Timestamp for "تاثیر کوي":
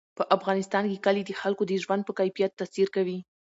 2.59-3.17